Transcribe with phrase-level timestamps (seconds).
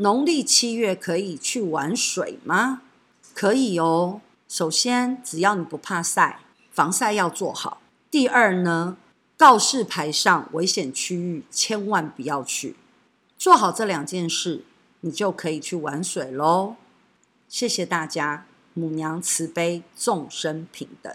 [0.00, 2.80] 农历七月可以去玩水吗？
[3.34, 4.22] 可以哦。
[4.48, 6.40] 首先，只要你不怕晒，
[6.72, 7.82] 防晒要做好。
[8.10, 8.96] 第二呢，
[9.36, 12.76] 告示牌上危险区域千万不要去。
[13.36, 14.64] 做好这两件事，
[15.02, 16.76] 你就可以去玩水喽。
[17.46, 21.14] 谢谢大家，母娘慈悲，众生平等。